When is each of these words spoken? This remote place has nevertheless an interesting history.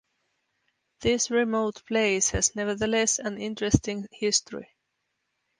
This 1.01 1.29
remote 1.29 1.83
place 1.85 2.31
has 2.31 2.55
nevertheless 2.55 3.19
an 3.19 3.37
interesting 3.37 4.07
history. 4.11 4.69